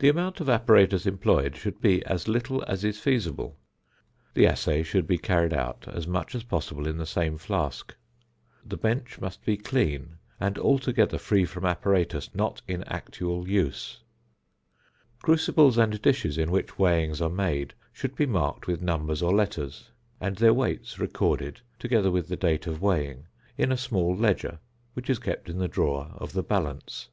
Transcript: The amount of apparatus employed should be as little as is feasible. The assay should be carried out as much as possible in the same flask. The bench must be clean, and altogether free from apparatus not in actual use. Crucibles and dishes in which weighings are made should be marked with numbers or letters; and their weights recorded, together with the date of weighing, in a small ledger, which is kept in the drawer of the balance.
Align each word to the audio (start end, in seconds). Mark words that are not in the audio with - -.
The 0.00 0.10
amount 0.10 0.40
of 0.40 0.50
apparatus 0.50 1.06
employed 1.06 1.56
should 1.56 1.80
be 1.80 2.04
as 2.04 2.28
little 2.28 2.62
as 2.64 2.84
is 2.84 2.98
feasible. 3.00 3.56
The 4.34 4.46
assay 4.46 4.82
should 4.82 5.06
be 5.06 5.16
carried 5.16 5.54
out 5.54 5.86
as 5.88 6.06
much 6.06 6.34
as 6.34 6.42
possible 6.44 6.86
in 6.86 6.98
the 6.98 7.06
same 7.06 7.38
flask. 7.38 7.96
The 8.66 8.76
bench 8.76 9.22
must 9.22 9.42
be 9.42 9.56
clean, 9.56 10.18
and 10.38 10.58
altogether 10.58 11.16
free 11.16 11.46
from 11.46 11.64
apparatus 11.64 12.34
not 12.34 12.60
in 12.68 12.84
actual 12.84 13.48
use. 13.48 14.02
Crucibles 15.22 15.78
and 15.78 16.02
dishes 16.02 16.36
in 16.36 16.50
which 16.50 16.78
weighings 16.78 17.22
are 17.22 17.30
made 17.30 17.72
should 17.94 18.14
be 18.14 18.26
marked 18.26 18.66
with 18.66 18.82
numbers 18.82 19.22
or 19.22 19.32
letters; 19.34 19.88
and 20.20 20.36
their 20.36 20.52
weights 20.52 20.98
recorded, 20.98 21.62
together 21.78 22.10
with 22.10 22.28
the 22.28 22.36
date 22.36 22.66
of 22.66 22.82
weighing, 22.82 23.24
in 23.56 23.72
a 23.72 23.78
small 23.78 24.14
ledger, 24.14 24.58
which 24.92 25.08
is 25.08 25.18
kept 25.18 25.48
in 25.48 25.56
the 25.56 25.66
drawer 25.66 26.12
of 26.18 26.34
the 26.34 26.42
balance. 26.42 27.08